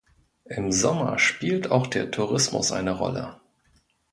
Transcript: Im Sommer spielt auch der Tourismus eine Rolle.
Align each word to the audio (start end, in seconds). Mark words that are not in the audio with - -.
Im 0.45 0.71
Sommer 0.71 1.19
spielt 1.19 1.69
auch 1.69 1.85
der 1.85 2.09
Tourismus 2.09 2.71
eine 2.71 2.97
Rolle. 2.97 3.39